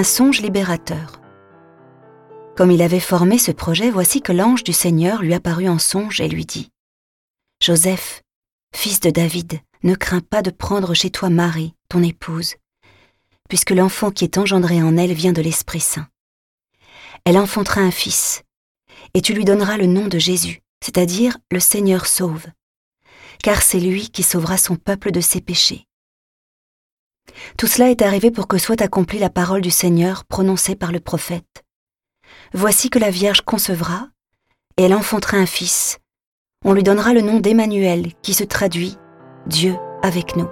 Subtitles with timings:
[0.00, 1.20] un songe libérateur.
[2.56, 6.22] Comme il avait formé ce projet, voici que l'ange du Seigneur lui apparut en songe
[6.22, 6.70] et lui dit
[7.62, 8.22] Joseph,
[8.74, 12.54] fils de David, ne crains pas de prendre chez toi Marie, ton épouse,
[13.50, 16.08] puisque l'enfant qui est engendré en elle vient de l'Esprit Saint.
[17.26, 18.42] Elle enfantera un fils,
[19.12, 22.46] et tu lui donneras le nom de Jésus, c'est-à-dire le Seigneur sauve,
[23.42, 25.84] car c'est lui qui sauvera son peuple de ses péchés.
[27.56, 31.00] Tout cela est arrivé pour que soit accomplie la parole du Seigneur prononcée par le
[31.00, 31.64] prophète.
[32.52, 34.08] Voici que la Vierge concevra,
[34.76, 35.98] et elle enfantera un fils.
[36.64, 38.96] On lui donnera le nom d'Emmanuel, qui se traduit
[39.46, 40.48] Dieu avec nous.